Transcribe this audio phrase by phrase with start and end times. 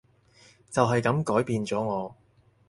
[0.71, 2.15] 就係噉改變咗我